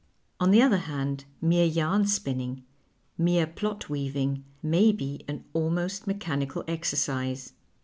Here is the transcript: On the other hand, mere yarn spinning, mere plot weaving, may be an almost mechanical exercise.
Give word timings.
On 0.39 0.49
the 0.49 0.63
other 0.63 0.79
hand, 0.79 1.25
mere 1.41 1.67
yarn 1.67 2.07
spinning, 2.07 2.63
mere 3.19 3.45
plot 3.45 3.87
weaving, 3.87 4.43
may 4.63 4.91
be 4.91 5.23
an 5.27 5.43
almost 5.53 6.07
mechanical 6.07 6.63
exercise. 6.67 7.53